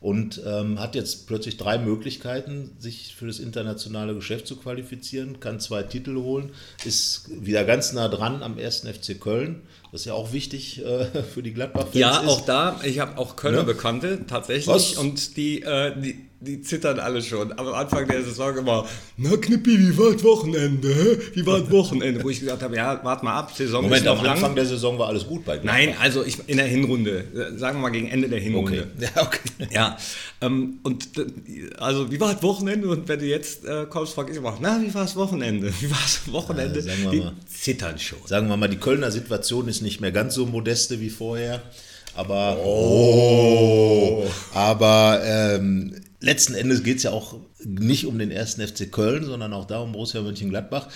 und 0.00 0.42
ähm, 0.44 0.80
hat 0.80 0.96
jetzt 0.96 1.26
plötzlich 1.26 1.56
drei 1.56 1.78
Möglichkeiten, 1.78 2.76
sich 2.78 3.14
für 3.16 3.26
das 3.26 3.38
internationale 3.38 4.14
Geschäft 4.14 4.46
zu 4.46 4.56
qualifizieren, 4.56 5.38
kann 5.38 5.58
zwei 5.60 5.84
Titel 5.84 6.16
holen, 6.16 6.50
ist 6.84 7.28
wieder 7.30 7.64
ganz 7.64 7.92
nah 7.92 8.08
dran 8.08 8.42
am 8.42 8.58
ersten 8.58 8.92
FC 8.92 9.20
Köln, 9.20 9.62
was 9.90 10.04
ja 10.04 10.14
auch 10.14 10.32
wichtig 10.32 10.84
äh, 10.84 11.04
für 11.34 11.42
die 11.42 11.52
Gladbach-Fans 11.52 11.94
ja, 11.94 12.18
ist. 12.18 12.22
Ja, 12.22 12.28
auch 12.28 12.40
da, 12.42 12.80
ich 12.84 13.00
habe 13.00 13.18
auch 13.18 13.36
Kölner 13.36 13.58
ne? 13.58 13.64
Bekannte 13.64 14.26
tatsächlich 14.26 14.66
was? 14.66 14.96
und 14.96 15.36
die, 15.36 15.62
äh, 15.62 16.00
die 16.00 16.27
die 16.40 16.60
zittern 16.62 17.00
alle 17.00 17.20
schon. 17.20 17.52
Am 17.58 17.68
Anfang 17.68 18.06
der 18.06 18.22
Saison 18.22 18.56
immer, 18.56 18.86
na 19.16 19.36
Knippi, 19.36 19.78
wie 19.78 19.98
war 19.98 20.12
das 20.12 20.22
Wochenende? 20.22 21.20
Wie 21.34 21.44
war 21.44 21.60
das 21.60 21.70
Wochenende? 21.70 22.22
Wo 22.22 22.30
ich 22.30 22.40
gesagt 22.40 22.62
habe, 22.62 22.76
ja, 22.76 23.00
warte 23.02 23.24
mal 23.24 23.34
ab, 23.34 23.52
Saison 23.54 23.82
Moment, 23.82 24.02
ist 24.02 24.06
noch 24.06 24.18
am 24.18 24.24
lang. 24.24 24.34
Anfang 24.34 24.54
der 24.54 24.66
Saison 24.66 24.98
war 24.98 25.08
alles 25.08 25.26
gut 25.26 25.44
bei 25.44 25.58
Gladbach. 25.58 25.72
Nein, 25.72 25.94
also 26.00 26.24
ich, 26.24 26.38
in 26.46 26.58
der 26.58 26.66
Hinrunde, 26.66 27.24
sagen 27.56 27.78
wir 27.78 27.82
mal 27.82 27.90
gegen 27.90 28.08
Ende 28.08 28.28
der 28.28 28.40
Hinrunde. 28.40 28.86
Okay. 28.96 29.08
Ja, 29.14 29.22
okay. 29.22 29.38
Ja, 29.70 29.98
ähm, 30.40 30.78
und 30.84 31.08
also 31.78 32.10
wie 32.10 32.20
war 32.20 32.32
das 32.32 32.42
Wochenende? 32.42 32.88
Und 32.88 33.08
wenn 33.08 33.18
du 33.18 33.26
jetzt 33.26 33.64
äh, 33.64 33.86
kommst, 33.86 34.14
frage 34.14 34.30
ich 34.30 34.38
immer, 34.38 34.56
na, 34.60 34.80
wie 34.80 34.94
war 34.94 35.02
das 35.02 35.16
Wochenende? 35.16 35.72
Wie 35.80 35.90
war 35.90 35.98
das 36.00 36.32
Wochenende? 36.32 36.80
Ja, 36.80 37.10
die 37.10 37.20
mal, 37.20 37.32
zittern 37.46 37.98
schon. 37.98 38.18
Sagen 38.26 38.48
wir 38.48 38.56
mal, 38.56 38.68
die 38.68 38.76
Kölner 38.76 39.10
Situation 39.10 39.66
ist 39.66 39.82
nicht 39.82 40.00
mehr 40.00 40.12
ganz 40.12 40.34
so 40.34 40.46
modeste 40.46 41.00
wie 41.00 41.10
vorher. 41.10 41.62
Aber, 42.14 42.58
oh, 42.64 44.24
aber 44.52 45.20
ähm, 45.24 45.94
letzten 46.20 46.54
Endes 46.54 46.82
geht 46.82 46.98
es 46.98 47.04
ja 47.04 47.10
auch 47.10 47.36
nicht 47.64 48.06
um 48.06 48.18
den 48.18 48.30
ersten 48.30 48.66
FC 48.66 48.90
Köln, 48.90 49.24
sondern 49.24 49.52
auch 49.52 49.66
da 49.66 49.80
um 49.80 49.92
Borussia 49.92 50.20
Mönchengladbach. 50.20 50.88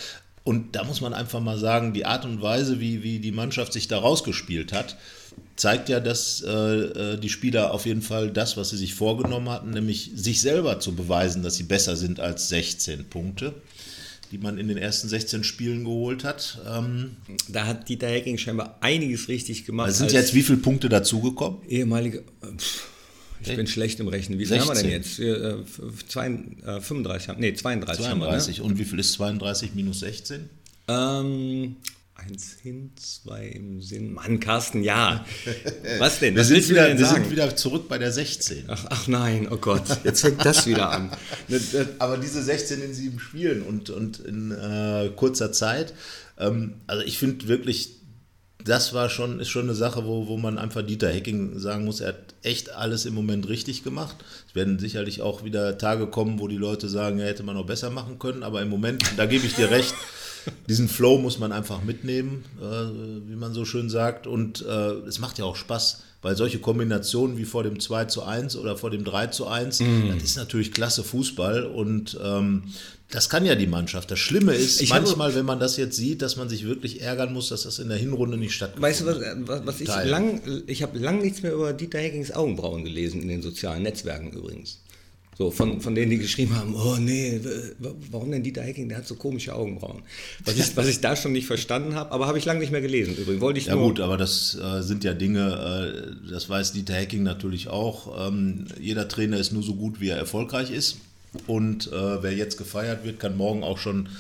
Und 0.45 0.75
da 0.75 0.83
muss 0.83 1.01
man 1.01 1.15
einfach 1.15 1.41
mal 1.41 1.59
sagen, 1.59 1.93
die 1.93 2.05
Art 2.05 2.25
und 2.25 2.43
Weise, 2.43 2.81
wie, 2.81 3.05
wie 3.05 3.21
die 3.21 3.31
Mannschaft 3.31 3.73
sich 3.73 3.87
da 3.87 3.99
rausgespielt 3.99 4.73
hat, 4.73 4.97
zeigt 5.55 5.89
ja, 5.89 6.01
dass 6.01 6.43
äh, 6.43 6.51
äh 6.51 7.17
die 7.17 7.29
Spieler 7.29 7.73
auf 7.73 7.87
jeden 7.87 8.03
Fall 8.03 8.31
das, 8.31 8.57
was 8.57 8.71
sie 8.71 8.77
sich 8.77 8.95
vorgenommen 8.95 9.49
hatten, 9.49 9.71
nämlich 9.71 10.11
sich 10.17 10.41
selber 10.41 10.81
zu 10.81 10.97
beweisen, 10.97 11.45
dass 11.45 11.55
sie 11.55 11.63
besser 11.63 11.95
sind 11.95 12.19
als 12.19 12.49
16 12.49 13.05
Punkte, 13.05 13.55
die 14.33 14.39
man 14.39 14.59
in 14.59 14.67
den 14.67 14.79
ersten 14.79 15.09
16 15.09 15.45
Spielen 15.45 15.85
geholt 15.85 16.25
hat. 16.25 16.61
Ähm, 16.69 17.17
da 17.49 17.67
hat 17.67 17.89
Dieter 17.89 18.09
Hecking 18.09 18.37
scheinbar 18.37 18.79
einiges 18.81 19.29
richtig 19.29 19.65
gemacht. 19.65 19.91
Da 19.91 19.93
sind 19.93 20.11
jetzt 20.11 20.35
wie 20.35 20.43
viele 20.43 20.59
Punkte 20.59 20.89
dazugekommen? 20.89 21.61
Ehemalige. 21.69 22.25
Äh, 22.43 22.57
pff 22.57 22.92
ich 23.51 23.57
bin 23.57 23.67
schlecht 23.67 24.01
im 24.01 24.09
Rechnen. 24.09 24.39
Wie 24.39 24.47
viel 24.47 24.61
haben 24.61 24.69
wir 24.69 24.75
denn 24.75 24.91
jetzt? 24.91 25.19
Wir, 25.19 25.59
äh, 25.59 25.65
zwei, 26.09 26.29
äh, 26.29 26.81
35 26.81 27.29
haben, 27.29 27.41
nee, 27.41 27.53
32, 27.53 28.05
32 28.05 28.11
haben 28.11 28.21
wir. 28.21 28.31
Ne? 28.31 28.63
Und 28.63 28.79
wie 28.79 28.85
viel 28.85 28.99
ist 28.99 29.13
32 29.15 29.75
minus 29.75 30.01
16? 30.01 30.49
Ähm, 30.89 31.77
eins 32.15 32.57
hin, 32.63 32.93
zwei 32.97 33.47
im 33.47 33.81
Sinn. 33.81 34.13
Mann, 34.13 34.41
Carsten, 34.41 34.83
ja. 34.83 35.25
Was 35.99 36.21
denn? 36.21 36.37
Was 36.37 36.49
wir 36.49 36.57
willst 36.57 36.71
wieder, 36.71 36.89
denn 36.89 36.99
wir 36.99 37.07
sind 37.07 37.31
wieder 37.31 37.55
zurück 37.57 37.89
bei 37.89 37.99
der 37.99 38.13
16. 38.13 38.65
Ach, 38.69 38.87
ach 38.91 39.09
nein, 39.09 39.49
oh 39.51 39.57
Gott, 39.57 39.85
jetzt 40.05 40.21
fängt 40.21 40.45
das 40.45 40.67
wieder 40.67 40.91
an. 40.91 41.11
Ne, 41.49 41.61
Aber 41.99 42.19
diese 42.19 42.43
16 42.43 42.83
in 42.83 42.95
sieben 42.95 43.19
Spielen 43.19 43.63
und, 43.63 43.91
und 43.91 44.21
in 44.21 44.53
äh, 44.53 45.11
kurzer 45.17 45.53
Zeit, 45.53 45.95
ähm, 46.39 46.75
also 46.87 47.05
ich 47.05 47.19
finde 47.19 47.49
wirklich 47.49 48.02
das 48.65 48.95
war 48.95 49.09
schon, 49.09 49.41
ist 49.41 49.49
schon 49.49 49.65
eine 49.65 49.75
Sache, 49.75 50.05
wo, 50.05 50.27
wo 50.27 50.37
man 50.37 50.59
einfach 50.59 50.83
Dieter 50.83 51.09
Hecking 51.09 51.59
sagen 51.59 51.85
muss, 51.85 52.01
er 52.01 52.09
hat 52.09 52.35
echt 52.43 52.73
alles 52.73 53.07
im 53.07 53.15
Moment 53.15 53.49
richtig 53.49 53.85
gemacht. 53.85 54.17
Es 54.49 54.55
werden 54.55 54.79
sicherlich 54.79 55.23
auch 55.23 55.45
wieder 55.45 55.79
Tage 55.79 56.07
kommen, 56.07 56.39
wo 56.41 56.49
die 56.49 56.57
Leute 56.57 56.89
sagen, 56.89 57.19
ja, 57.19 57.27
hätte 57.27 57.43
man 57.43 57.57
noch 57.57 57.67
besser 57.67 57.91
machen 57.91 58.19
können, 58.19 58.43
aber 58.43 58.63
im 58.63 58.69
Moment, 58.69 59.05
da 59.17 59.27
gebe 59.27 59.47
ich 59.47 59.55
dir 59.55 59.71
recht, 59.71 59.95
diesen 60.69 60.89
Flow 60.89 61.19
muss 61.19 61.39
man 61.39 61.53
einfach 61.53 61.83
mitnehmen, 61.83 62.45
äh, 62.61 63.31
wie 63.31 63.37
man 63.37 63.53
so 63.55 63.65
schön 63.65 63.91
sagt. 63.91 64.27
Und 64.27 64.63
äh, 64.63 64.93
es 65.07 65.19
macht 65.19 65.39
ja 65.39 65.45
auch 65.45 65.57
Spaß, 65.57 66.03
weil 66.23 66.37
solche 66.37 66.61
Kombinationen 66.61 67.37
wie 67.37 67.45
vor 67.45 67.65
dem 67.65 67.81
2 67.81 68.07
zu 68.07 68.23
1 68.23 68.57
oder 68.57 68.77
vor 68.77 68.91
dem 68.91 69.05
3 69.05 69.27
zu 69.27 69.49
1, 69.49 69.81
mm. 69.81 70.09
das 70.15 70.23
ist 70.23 70.37
natürlich 70.37 70.73
klasse 70.73 71.03
Fußball 71.03 71.65
und 71.65 72.19
ähm, 72.23 72.63
das 73.11 73.29
kann 73.29 73.45
ja 73.45 73.55
die 73.55 73.67
Mannschaft. 73.67 74.11
Das 74.11 74.19
Schlimme 74.19 74.55
ist 74.55 74.81
ich 74.81 74.89
manchmal, 74.89 75.29
habe, 75.29 75.39
wenn 75.41 75.45
man 75.45 75.61
das 75.61 75.77
jetzt 75.77 75.97
sieht, 75.97 76.23
dass 76.23 76.37
man 76.37 76.49
sich 76.49 76.65
wirklich 76.65 77.03
ärgern 77.03 77.33
muss, 77.33 77.51
dass 77.51 77.65
das 77.65 77.79
in 77.79 77.89
der 77.89 77.99
Hinrunde 77.99 78.39
nicht 78.39 78.55
stattgefunden 78.55 79.07
hat. 79.07 79.07
Weißt 79.07 79.47
du, 79.47 79.49
was, 79.49 79.67
was 79.67 79.81
ich 79.81 79.89
lang, 80.09 80.41
ich 80.67 80.83
habe 80.83 80.99
lange 80.99 81.21
nichts 81.21 81.43
mehr 81.43 81.53
über 81.53 81.75
Dieter 81.75 81.99
Heckings 81.99 82.33
Augenbrauen 82.33 82.85
gelesen, 82.85 83.21
in 83.21 83.29
den 83.29 83.43
sozialen 83.43 83.83
Netzwerken 83.83 84.31
übrigens. 84.33 84.79
So, 85.39 85.51
von, 85.51 85.81
von 85.81 85.95
denen, 85.95 86.11
die 86.11 86.19
geschrieben 86.19 86.55
haben, 86.57 86.75
oh 86.75 86.97
nee, 86.99 87.41
warum 88.11 88.31
denn 88.31 88.43
Dieter 88.43 88.63
Hecking, 88.63 88.91
der 88.91 88.99
hat 88.99 89.07
so 89.07 89.15
komische 89.15 89.55
Augenbrauen. 89.55 90.03
Was 90.45 90.59
ich, 90.59 90.77
was 90.77 90.87
ich 90.89 91.01
da 91.01 91.17
schon 91.17 91.33
nicht 91.33 91.47
verstanden 91.47 91.95
habe, 91.95 92.13
aber 92.13 92.27
habe 92.27 92.37
ich 92.37 92.45
lange 92.45 92.61
nicht 92.61 92.71
mehr 92.71 92.83
gelesen 92.83 93.17
übrigens. 93.17 93.41
Wollte 93.41 93.59
ich 93.59 93.67
ja 93.67 93.75
gut, 93.75 93.99
aber 94.01 94.19
das 94.19 94.55
äh, 94.55 94.83
sind 94.83 95.05
ja 95.05 95.15
Dinge, 95.15 96.13
äh, 96.27 96.31
das 96.31 96.51
weiß 96.51 96.73
Dieter 96.73 96.95
Hecking 96.95 97.23
natürlich 97.23 97.69
auch. 97.69 98.29
Ähm, 98.29 98.67
jeder 98.79 99.09
Trainer 99.09 99.39
ist 99.39 99.53
nur 99.53 99.63
so 99.63 99.75
gut, 99.75 100.01
wie 100.01 100.11
er 100.11 100.19
erfolgreich 100.19 100.71
ist. 100.71 100.99
Und 101.47 101.91
äh, 101.91 102.23
wer 102.23 102.35
jetzt 102.35 102.59
gefeiert 102.59 103.05
wird, 103.05 103.19
kann 103.19 103.35
morgen 103.35 103.65
auch 103.65 103.79
schon 103.79 104.11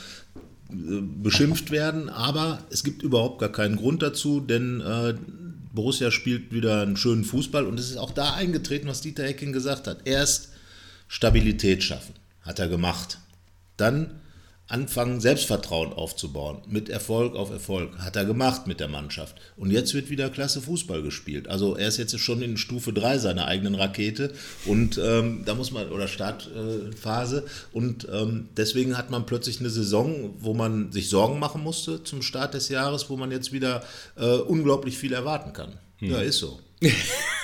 äh, 0.70 1.02
beschimpft 1.22 1.70
werden. 1.70 2.08
Aber 2.08 2.64
es 2.70 2.84
gibt 2.84 3.02
überhaupt 3.02 3.38
gar 3.38 3.52
keinen 3.52 3.76
Grund 3.76 4.02
dazu, 4.02 4.40
denn 4.40 4.80
äh, 4.80 5.12
Borussia 5.74 6.10
spielt 6.10 6.54
wieder 6.54 6.80
einen 6.80 6.96
schönen 6.96 7.24
Fußball 7.24 7.66
und 7.66 7.78
es 7.78 7.90
ist 7.90 7.98
auch 7.98 8.12
da 8.12 8.32
eingetreten, 8.32 8.88
was 8.88 9.02
Dieter 9.02 9.24
Hecking 9.24 9.52
gesagt 9.52 9.86
hat. 9.86 10.06
Erst 10.06 10.51
Stabilität 11.12 11.82
schaffen, 11.82 12.14
hat 12.40 12.58
er 12.58 12.68
gemacht. 12.68 13.18
Dann 13.76 14.22
anfangen, 14.66 15.20
Selbstvertrauen 15.20 15.92
aufzubauen, 15.92 16.62
mit 16.66 16.88
Erfolg 16.88 17.36
auf 17.36 17.50
Erfolg. 17.50 17.98
Hat 17.98 18.16
er 18.16 18.24
gemacht 18.24 18.66
mit 18.66 18.80
der 18.80 18.88
Mannschaft. 18.88 19.36
Und 19.58 19.70
jetzt 19.70 19.92
wird 19.92 20.08
wieder 20.08 20.30
klasse 20.30 20.62
Fußball 20.62 21.02
gespielt. 21.02 21.48
Also 21.48 21.76
er 21.76 21.88
ist 21.88 21.98
jetzt 21.98 22.18
schon 22.18 22.40
in 22.40 22.56
Stufe 22.56 22.94
3 22.94 23.18
seiner 23.18 23.46
eigenen 23.46 23.74
Rakete 23.74 24.32
und 24.64 24.96
ähm, 24.96 25.42
da 25.44 25.54
muss 25.54 25.70
man, 25.70 25.90
oder 25.90 26.08
Startphase. 26.08 27.40
Äh, 27.40 27.76
und 27.76 28.08
ähm, 28.10 28.48
deswegen 28.56 28.96
hat 28.96 29.10
man 29.10 29.26
plötzlich 29.26 29.60
eine 29.60 29.68
Saison, 29.68 30.34
wo 30.38 30.54
man 30.54 30.92
sich 30.92 31.10
Sorgen 31.10 31.38
machen 31.38 31.62
musste 31.62 32.02
zum 32.04 32.22
Start 32.22 32.54
des 32.54 32.70
Jahres, 32.70 33.10
wo 33.10 33.18
man 33.18 33.30
jetzt 33.30 33.52
wieder 33.52 33.84
äh, 34.16 34.36
unglaublich 34.36 34.96
viel 34.96 35.12
erwarten 35.12 35.52
kann. 35.52 35.74
Hm. 35.98 36.10
Ja, 36.10 36.20
ist 36.22 36.38
so. 36.38 36.58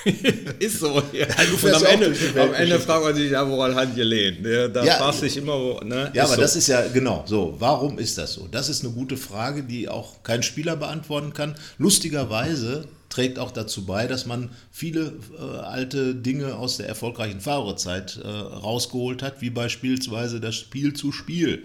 ist 0.59 0.81
so. 0.81 1.03
Ja. 1.13 1.27
Und 1.63 1.75
am 1.75 1.85
Ende, 1.85 2.15
am 2.41 2.55
Ende 2.55 2.81
fragt 2.81 3.05
man 3.05 3.15
sich, 3.15 3.31
ja, 3.31 3.49
woran 3.49 3.75
hat 3.75 3.95
gelehnt? 3.95 4.43
Ne? 4.43 4.71
Da 4.71 4.85
ja, 4.85 4.95
fragst 4.95 5.21
sich 5.21 5.37
immer, 5.37 5.55
wo, 5.55 5.81
ne? 5.85 6.11
Ja, 6.15 6.25
ist 6.25 6.29
aber 6.29 6.35
so. 6.37 6.41
das 6.41 6.57
ist 6.57 6.67
ja, 6.69 6.87
genau, 6.89 7.25
so. 7.27 7.57
Warum 7.59 7.99
ist 7.99 8.19
das 8.19 8.35
so? 8.35 8.49
Das 8.51 8.69
ist 8.69 8.85
eine 8.85 8.93
gute 8.93 9.17
Frage, 9.17 9.63
die 9.63 9.89
auch 9.89 10.23
kein 10.23 10.43
Spieler 10.43 10.77
beantworten 10.77 11.33
kann. 11.33 11.55
Lustigerweise 11.79 12.85
trägt 13.09 13.39
auch 13.39 13.51
dazu 13.51 13.87
bei, 13.87 14.07
dass 14.07 14.27
man 14.27 14.51
viele 14.71 15.15
äh, 15.39 15.43
alte 15.43 16.15
Dinge 16.15 16.57
aus 16.57 16.77
der 16.77 16.89
erfolgreichen 16.89 17.41
Fahrerzeit 17.41 18.21
äh, 18.23 18.29
rausgeholt 18.29 19.23
hat, 19.23 19.41
wie 19.41 19.51
beispielsweise 19.51 20.41
das 20.41 20.57
Spiel 20.57 20.93
zu 20.93 21.13
Spiel. 21.13 21.65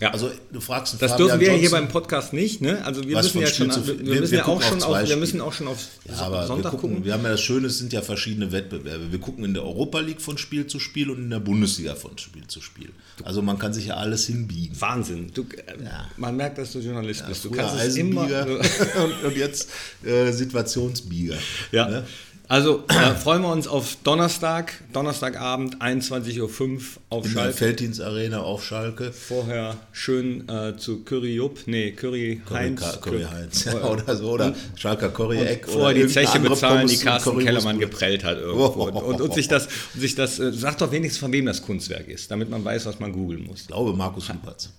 Ja. 0.00 0.12
Also 0.12 0.30
du 0.50 0.60
fragst 0.60 0.94
Das 0.94 1.12
Fabian 1.12 1.28
dürfen 1.28 1.40
wir 1.40 1.46
Johnson, 1.48 1.60
hier 1.60 1.70
beim 1.70 1.88
Podcast 1.88 2.32
nicht, 2.32 2.62
ne? 2.62 2.82
Also 2.86 3.06
wir 3.06 3.16
müssen 3.16 3.40
ja 3.40 3.46
schon, 3.46 3.68
wir, 3.68 4.06
wir, 4.06 4.20
müssen 4.20 4.34
ja 4.34 4.46
auch 4.46 4.62
schon 4.62 4.82
auf, 4.82 5.08
wir 5.08 5.16
müssen 5.16 5.40
auch 5.42 5.52
schon 5.52 5.68
auf 5.68 5.88
ja, 6.08 6.46
Sonntag 6.46 6.48
wir 6.48 6.70
gucken, 6.70 6.90
gucken. 6.90 7.04
Wir 7.04 7.12
haben 7.12 7.22
ja 7.22 7.30
das 7.30 7.42
Schöne, 7.42 7.66
es 7.66 7.78
sind 7.78 7.92
ja 7.92 8.00
verschiedene 8.00 8.50
Wettbewerbe. 8.50 9.12
Wir 9.12 9.18
gucken 9.20 9.44
in 9.44 9.52
der 9.52 9.62
Europa 9.62 10.00
League 10.00 10.22
von 10.22 10.38
Spiel 10.38 10.66
zu 10.66 10.80
Spiel 10.80 11.10
und 11.10 11.18
in 11.18 11.28
der 11.28 11.40
Bundesliga 11.40 11.94
von 11.94 12.16
Spiel 12.16 12.46
zu 12.46 12.62
Spiel. 12.62 12.88
Also 13.24 13.42
man 13.42 13.58
kann 13.58 13.74
sich 13.74 13.86
ja 13.86 13.96
alles 13.96 14.26
hinbiegen. 14.26 14.80
Wahnsinn. 14.80 15.32
Du, 15.34 15.42
äh, 15.42 15.84
ja. 15.84 16.08
Man 16.16 16.34
merkt, 16.34 16.56
dass 16.56 16.72
du 16.72 16.78
Journalist 16.78 17.20
ja, 17.20 17.26
bist. 17.28 17.44
Du 17.44 17.50
kannst 17.50 17.74
es 17.76 17.96
immer 17.96 18.22
und, 19.04 19.24
und, 19.24 19.36
jetzt 19.36 19.68
äh, 20.02 20.32
Situationsbieger. 20.32 21.36
Ja. 21.72 21.88
Ne? 21.90 22.06
Also 22.50 22.82
äh, 22.88 23.14
freuen 23.14 23.42
wir 23.42 23.52
uns 23.52 23.68
auf 23.68 23.96
Donnerstag, 24.02 24.72
Donnerstagabend, 24.92 25.80
21.05 25.80 26.40
Uhr 26.40 26.80
auf 27.08 27.24
In 27.24 27.30
Schalke. 27.30 27.66
In 27.66 27.92
der 27.92 28.06
Arena 28.06 28.40
auf 28.40 28.64
Schalke. 28.64 29.12
Vorher 29.12 29.76
schön 29.92 30.48
äh, 30.48 30.76
zu 30.76 31.04
Curry 31.04 31.36
Jupp, 31.36 31.60
nee, 31.66 31.92
Curry, 31.92 32.42
Curry 32.44 32.58
Heinz. 32.58 33.00
Curry 33.00 33.22
Heinz, 33.22 33.66
ja, 33.66 33.80
oder 33.84 34.16
so, 34.16 34.32
oder 34.32 34.52
Schalker 34.74 35.10
Curry 35.10 35.38
Eck. 35.38 35.68
Vorher 35.68 35.94
die 35.94 36.12
Zeche 36.12 36.40
bezahlen, 36.40 36.88
die 36.88 36.96
Carsten 36.96 37.38
Kellermann 37.38 37.78
geprellt 37.78 38.24
hat 38.24 38.38
irgendwo. 38.38 38.64
Oh, 38.64 38.74
oh, 38.76 38.90
oh, 38.94 38.98
und, 38.98 39.20
und, 39.20 39.32
sich 39.32 39.46
das, 39.46 39.68
und 39.94 40.00
sich 40.00 40.16
das, 40.16 40.40
äh, 40.40 40.52
sagt 40.52 40.80
doch 40.80 40.90
wenigstens, 40.90 41.20
von 41.20 41.30
wem 41.30 41.46
das 41.46 41.62
Kunstwerk 41.62 42.08
ist, 42.08 42.32
damit 42.32 42.50
man 42.50 42.64
weiß, 42.64 42.84
was 42.84 42.98
man 42.98 43.12
googeln 43.12 43.44
muss. 43.44 43.60
Ich 43.60 43.66
glaube, 43.68 43.92
Markus 43.92 44.26
Lupatz. 44.26 44.70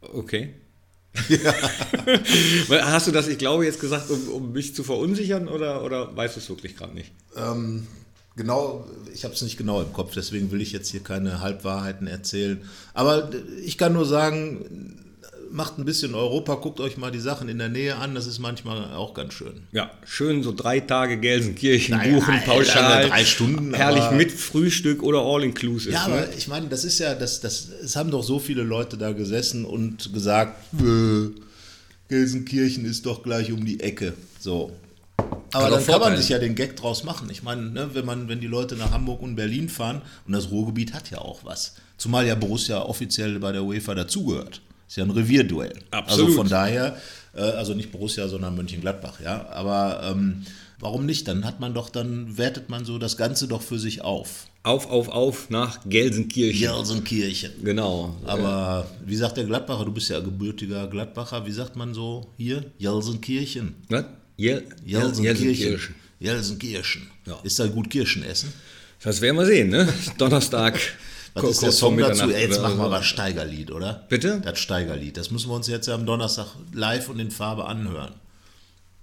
Okay. 0.00 0.54
Ja. 1.28 1.52
Hast 2.86 3.06
du 3.06 3.10
das, 3.10 3.28
ich 3.28 3.38
glaube, 3.38 3.64
jetzt 3.64 3.80
gesagt, 3.80 4.10
um, 4.10 4.28
um 4.28 4.52
mich 4.52 4.74
zu 4.74 4.82
verunsichern 4.82 5.48
oder, 5.48 5.84
oder 5.84 6.14
weißt 6.16 6.36
du 6.36 6.40
es 6.40 6.48
wirklich 6.48 6.76
gerade 6.76 6.94
nicht? 6.94 7.12
Ähm, 7.36 7.86
genau, 8.36 8.86
ich 9.12 9.24
habe 9.24 9.34
es 9.34 9.42
nicht 9.42 9.56
genau 9.56 9.82
im 9.82 9.92
Kopf, 9.92 10.12
deswegen 10.14 10.50
will 10.50 10.60
ich 10.60 10.72
jetzt 10.72 10.90
hier 10.90 11.02
keine 11.02 11.40
Halbwahrheiten 11.40 12.06
erzählen. 12.06 12.62
Aber 12.94 13.30
ich 13.62 13.78
kann 13.78 13.92
nur 13.92 14.06
sagen, 14.06 15.11
macht 15.52 15.78
ein 15.78 15.84
bisschen 15.84 16.14
Europa, 16.14 16.54
guckt 16.54 16.80
euch 16.80 16.96
mal 16.96 17.10
die 17.10 17.20
Sachen 17.20 17.48
in 17.48 17.58
der 17.58 17.68
Nähe 17.68 17.96
an, 17.96 18.14
das 18.14 18.26
ist 18.26 18.38
manchmal 18.38 18.94
auch 18.94 19.14
ganz 19.14 19.34
schön. 19.34 19.62
Ja, 19.72 19.90
schön 20.04 20.42
so 20.42 20.52
drei 20.52 20.80
Tage 20.80 21.18
Gelsenkirchen 21.18 21.96
naja, 21.96 22.14
buchen, 22.14 22.40
pauschal. 22.44 23.08
Drei 23.08 23.24
Stunden. 23.24 23.74
Herrlich 23.74 24.10
mit 24.12 24.32
Frühstück 24.32 25.02
oder 25.02 25.20
All-Inclusive. 25.20 25.92
Ja, 25.92 26.08
ne? 26.08 26.14
aber 26.14 26.34
ich 26.36 26.48
meine, 26.48 26.68
das 26.68 26.84
ist 26.84 26.98
ja, 26.98 27.14
das, 27.14 27.40
das, 27.40 27.68
es 27.82 27.96
haben 27.96 28.10
doch 28.10 28.22
so 28.22 28.38
viele 28.38 28.62
Leute 28.62 28.96
da 28.96 29.12
gesessen 29.12 29.64
und 29.64 30.12
gesagt, 30.12 30.56
Gelsenkirchen 32.08 32.84
ist 32.84 33.06
doch 33.06 33.22
gleich 33.22 33.52
um 33.52 33.64
die 33.64 33.80
Ecke. 33.80 34.14
So. 34.38 34.72
Aber 35.52 35.70
dann 35.70 35.84
kann 35.84 36.00
man 36.00 36.16
sich 36.16 36.30
ja 36.30 36.38
den 36.38 36.54
Gag 36.54 36.76
draus 36.76 37.04
machen. 37.04 37.28
Ich 37.30 37.42
meine, 37.42 37.62
ne, 37.62 37.90
wenn, 37.92 38.06
man, 38.06 38.28
wenn 38.28 38.40
die 38.40 38.46
Leute 38.46 38.76
nach 38.76 38.90
Hamburg 38.90 39.22
und 39.22 39.36
Berlin 39.36 39.68
fahren, 39.68 40.02
und 40.26 40.32
das 40.32 40.50
Ruhrgebiet 40.50 40.94
hat 40.94 41.10
ja 41.10 41.18
auch 41.18 41.44
was. 41.44 41.74
Zumal 41.98 42.26
ja 42.26 42.34
Borussia 42.34 42.82
offiziell 42.82 43.38
bei 43.38 43.52
der 43.52 43.62
UEFA 43.62 43.94
dazugehört. 43.94 44.60
Ist 44.92 44.96
ja 44.96 45.04
ein 45.04 45.10
Revierduell. 45.10 45.72
Absolut. 45.90 46.26
Also 46.26 46.36
von 46.36 46.48
daher, 46.50 46.98
äh, 47.34 47.40
also 47.40 47.72
nicht 47.72 47.92
Borussia, 47.92 48.28
sondern 48.28 48.54
Mönchengladbach, 48.54 49.22
ja. 49.24 49.48
Aber 49.48 50.02
ähm, 50.04 50.44
warum 50.80 51.06
nicht? 51.06 51.26
Dann 51.28 51.46
hat 51.46 51.60
man 51.60 51.72
doch, 51.72 51.88
dann 51.88 52.36
wertet 52.36 52.68
man 52.68 52.84
so 52.84 52.98
das 52.98 53.16
Ganze 53.16 53.48
doch 53.48 53.62
für 53.62 53.78
sich 53.78 54.02
auf. 54.02 54.48
Auf, 54.64 54.90
auf, 54.90 55.08
auf 55.08 55.48
nach 55.48 55.80
Gelsenkirchen. 55.88 56.60
Gelsenkirchen. 56.60 57.52
Genau. 57.64 58.14
Aber 58.26 58.86
wie 59.06 59.16
sagt 59.16 59.38
der 59.38 59.44
Gladbacher? 59.44 59.86
Du 59.86 59.92
bist 59.92 60.10
ja 60.10 60.20
gebürtiger 60.20 60.86
Gladbacher. 60.88 61.46
Wie 61.46 61.52
sagt 61.52 61.74
man 61.74 61.94
so 61.94 62.30
hier? 62.36 62.62
Gelsenkirchen. 62.78 63.76
Was? 63.88 64.04
Jel 64.36 64.62
Gelsenkirchen. 64.84 65.94
Gelsenkirchen. 66.20 67.10
Ja. 67.24 67.38
Ist 67.44 67.58
da 67.58 67.66
gut 67.66 67.88
Kirschen 67.88 68.24
essen? 68.24 68.52
Das 69.02 69.22
werden 69.22 69.38
wir 69.38 69.46
sehen, 69.46 69.70
ne? 69.70 69.88
Donnerstag. 70.18 70.78
Was 71.34 71.44
ist 71.44 71.62
der 71.62 71.72
Song 71.72 71.96
dazu? 71.98 72.30
Ey, 72.30 72.42
jetzt 72.42 72.60
machen 72.60 72.78
wir 72.78 72.88
mal 72.88 73.02
Steigerlied, 73.02 73.70
oder? 73.70 74.04
Bitte? 74.08 74.40
Das 74.44 74.58
Steigerlied. 74.58 75.16
Das 75.16 75.30
müssen 75.30 75.50
wir 75.50 75.56
uns 75.56 75.68
jetzt 75.68 75.88
am 75.88 76.04
Donnerstag 76.04 76.46
live 76.72 77.08
und 77.08 77.18
in 77.20 77.30
Farbe 77.30 77.66
anhören. 77.66 78.14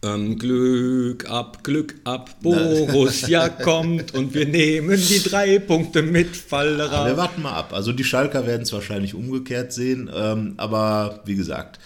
Ähm, 0.01 0.39
Glück 0.39 1.29
ab, 1.29 1.63
Glück 1.63 1.95
ab, 2.05 2.29
Borussia 2.41 3.49
kommt 3.63 4.13
und 4.13 4.33
wir 4.33 4.45
nehmen 4.45 4.95
die 4.95 5.21
drei 5.21 5.59
Punkte 5.59 6.03
mit 6.03 6.37
Fallera. 6.37 7.05
Wir 7.05 7.17
warten 7.17 7.41
mal 7.41 7.53
ab. 7.53 7.73
Also 7.73 7.91
die 7.91 8.05
Schalker 8.05 8.47
werden 8.47 8.61
es 8.61 8.71
wahrscheinlich 8.71 9.13
umgekehrt 9.13 9.73
sehen, 9.73 10.09
ähm, 10.13 10.53
aber 10.55 11.19
wie 11.25 11.35
gesagt, 11.35 11.79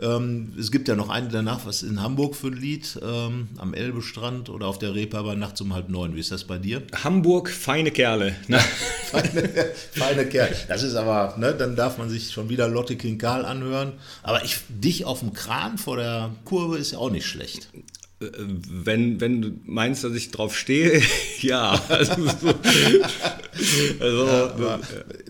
ähm, 0.00 0.52
es 0.58 0.70
gibt 0.70 0.88
ja 0.88 0.94
noch 0.94 1.08
eine 1.08 1.28
danach, 1.28 1.66
was 1.66 1.82
in 1.82 2.02
Hamburg 2.02 2.36
für 2.36 2.48
ein 2.48 2.54
Lied, 2.54 2.98
ähm, 3.02 3.48
am 3.58 3.74
Elbestrand 3.74 4.48
oder 4.48 4.66
auf 4.66 4.78
der 4.78 4.94
Reeperbahn 4.94 5.38
nachts 5.38 5.60
um 5.60 5.74
halb 5.74 5.88
neun. 5.88 6.14
Wie 6.14 6.20
ist 6.20 6.30
das 6.30 6.44
bei 6.44 6.58
dir? 6.58 6.82
Hamburg, 7.04 7.50
feine 7.50 7.90
Kerle. 7.90 8.36
Ne? 8.48 8.58
feine, 9.10 9.48
feine 9.92 10.26
Kerle. 10.26 10.56
Das 10.68 10.82
ist 10.82 10.94
aber, 10.94 11.34
ne, 11.36 11.54
dann 11.54 11.76
darf 11.76 11.98
man 11.98 12.08
sich 12.08 12.30
schon 12.30 12.48
wieder 12.48 12.66
Lotte 12.66 12.96
King 12.96 13.18
Karl 13.18 13.44
anhören. 13.44 13.92
Aber 14.22 14.42
ich, 14.44 14.58
dich 14.68 15.04
auf 15.04 15.20
dem 15.20 15.34
Kran 15.34 15.76
vor 15.76 15.96
der 15.96 16.30
Kurve 16.44 16.78
ist 16.78 16.92
ja 16.92 16.98
auch 16.98 17.10
nicht 17.10 17.26
schlecht. 17.26 17.68
Wenn, 18.20 19.20
wenn 19.20 19.42
du 19.42 19.52
meinst, 19.64 20.02
dass 20.02 20.12
ich 20.14 20.32
drauf 20.32 20.56
stehe, 20.56 21.00
ja. 21.40 21.80
Also, 21.88 22.14
also 24.00 24.26
ja, 24.26 24.80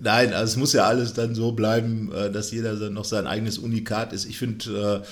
nein, 0.00 0.33
also 0.33 0.52
es 0.52 0.57
muss 0.57 0.73
ja 0.73 0.87
alles 0.87 1.12
dann 1.12 1.35
so 1.35 1.52
bleiben, 1.52 2.11
äh, 2.12 2.33
dass 2.33 2.50
jeder 2.50 2.75
noch 2.88 3.04
sein 3.04 3.26
eigenes 3.26 3.59
Unikat 3.59 4.14
ist. 4.14 4.25
Ich 4.25 4.38
finde, 4.38 5.02
äh, 5.04 5.07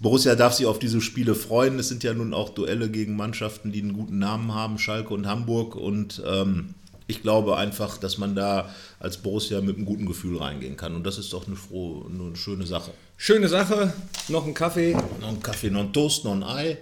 Borussia 0.00 0.34
darf 0.34 0.54
sich 0.54 0.66
auf 0.66 0.80
diese 0.80 1.00
Spiele 1.00 1.36
freuen. 1.36 1.78
Es 1.78 1.88
sind 1.88 2.02
ja 2.02 2.12
nun 2.12 2.34
auch 2.34 2.50
Duelle 2.50 2.90
gegen 2.90 3.14
Mannschaften, 3.14 3.70
die 3.70 3.82
einen 3.82 3.92
guten 3.92 4.18
Namen 4.18 4.52
haben, 4.52 4.78
Schalke 4.78 5.14
und 5.14 5.28
Hamburg. 5.28 5.76
Und 5.76 6.20
ähm, 6.26 6.74
ich 7.06 7.22
glaube 7.22 7.56
einfach, 7.56 7.98
dass 7.98 8.18
man 8.18 8.34
da 8.34 8.68
als 8.98 9.18
Borussia 9.18 9.60
mit 9.60 9.76
einem 9.76 9.86
guten 9.86 10.06
Gefühl 10.06 10.38
reingehen 10.38 10.76
kann. 10.76 10.96
Und 10.96 11.04
das 11.04 11.18
ist 11.18 11.32
doch 11.32 11.46
eine, 11.46 11.54
frohe, 11.54 12.04
eine 12.10 12.34
schöne 12.34 12.66
Sache. 12.66 12.90
Schöne 13.16 13.48
Sache. 13.48 13.92
Noch 14.26 14.44
ein 14.44 14.54
Kaffee. 14.54 14.96
Noch 15.20 15.28
ein 15.28 15.40
Kaffee, 15.40 15.70
noch 15.70 15.82
ein 15.82 15.92
Toast, 15.92 16.24
noch 16.24 16.32
ein 16.32 16.42
Ei. 16.42 16.78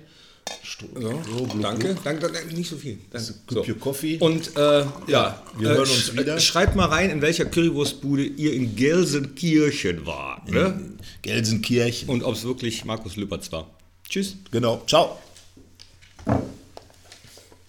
So, 0.81 1.47
danke. 1.61 1.97
danke, 2.03 2.31
danke, 2.33 2.55
nicht 2.55 2.71
so 2.71 2.77
viel. 2.77 2.99
Danke. 3.11 3.35
Your 3.69 3.79
coffee. 3.79 4.19
Und 4.19 4.57
äh, 4.57 4.85
ja, 5.09 5.43
wir 5.59 5.69
hören 5.71 5.81
uns 5.81 5.91
sch- 6.11 6.19
wieder. 6.19 6.41
Schreibt 6.41 6.75
mal 6.77 6.87
rein, 6.87 7.11
in 7.11 7.21
welcher 7.23 7.45
Currywurstbude 7.45 8.25
ihr 8.25 8.53
in 8.55 8.75
Gelsenkirchen 8.77 10.07
wart. 10.07 10.49
Ne? 10.51 10.81
Gelsenkirchen. 11.23 12.09
Und 12.09 12.23
ob 12.25 12.35
es 12.35 12.45
wirklich 12.45 12.85
Markus 12.85 13.17
Lüpertz 13.17 13.53
war. 13.53 13.67
Tschüss. 14.09 14.37
Genau. 14.51 14.83
Ciao. 14.87 15.19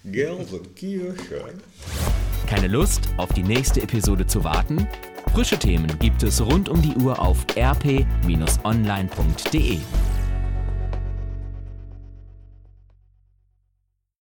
Gelsenkirchen. 0.04 1.14
Keine 2.48 2.68
Lust, 2.68 3.02
auf 3.18 3.32
die 3.32 3.42
nächste 3.42 3.82
Episode 3.82 4.26
zu 4.26 4.42
warten? 4.44 4.86
Frische 5.34 5.58
Themen 5.58 5.98
gibt 5.98 6.22
es 6.22 6.40
rund 6.40 6.68
um 6.68 6.82
die 6.82 6.94
Uhr 6.96 7.18
auf 7.20 7.46
rp-online.de. 7.56 8.08